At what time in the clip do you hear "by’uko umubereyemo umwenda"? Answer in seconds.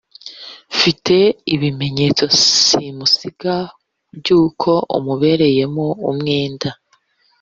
4.17-6.69